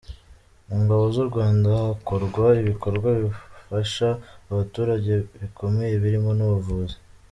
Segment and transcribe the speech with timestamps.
[0.67, 4.07] Mu ngabo z’u Rwanda, hakorwa ibikorwa bifasha
[4.51, 6.97] abaturage bikomeye birimo n’ubuvuzi.